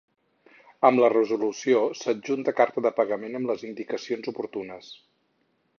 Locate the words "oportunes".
4.35-4.91